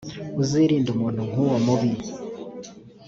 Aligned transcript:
uzirinde 0.41 0.89
umuntu 0.91 1.21
nk’uwo 1.29 1.57
mubi. 1.65 1.89